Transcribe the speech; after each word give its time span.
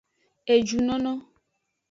Ejunono. 0.55 1.13